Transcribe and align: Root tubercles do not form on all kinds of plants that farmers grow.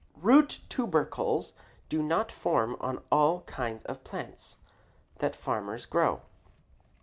Root 0.17 0.61
tubercles 0.67 1.53
do 1.87 2.01
not 2.01 2.31
form 2.31 2.75
on 2.79 3.03
all 3.11 3.41
kinds 3.41 3.83
of 3.83 4.03
plants 4.03 4.57
that 5.19 5.35
farmers 5.35 5.85
grow. 5.85 6.23